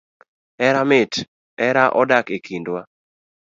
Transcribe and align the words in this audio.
Hera 0.63 0.81
mit, 0.93 1.13
hera 1.65 1.83
odak 2.01 2.27
ekindwa 2.39 2.81